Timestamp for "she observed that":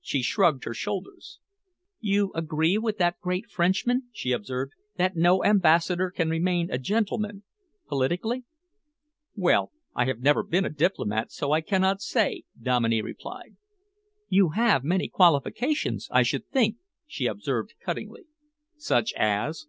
4.12-5.14